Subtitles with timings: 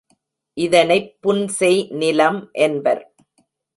[0.57, 3.03] இதனைப் புன்செய் நிலம் என்பர்.